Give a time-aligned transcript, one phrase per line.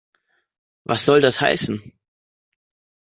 [0.83, 1.93] Was soll das heißen?